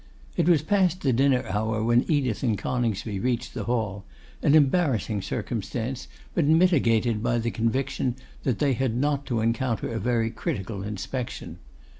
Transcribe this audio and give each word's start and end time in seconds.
It 0.35 0.49
was 0.49 0.63
past 0.63 1.01
the 1.01 1.13
dinner 1.13 1.45
hour 1.47 1.83
when 1.83 2.09
Edith 2.11 2.41
and 2.41 2.57
Coningsby 2.57 3.19
reached 3.19 3.53
the 3.53 3.65
Hall; 3.65 4.03
an 4.41 4.55
embarrassing 4.55 5.21
circumstance, 5.21 6.07
but 6.33 6.45
mitigated 6.45 7.21
by 7.21 7.37
the 7.37 7.51
conviction 7.51 8.15
that 8.41 8.57
they 8.57 8.73
had 8.73 8.95
not 8.97 9.27
to 9.27 9.41
encounter 9.41 9.89
a 9.93 9.99
very 9.99 10.31
critical 10.31 10.81
inspection. 10.81 11.59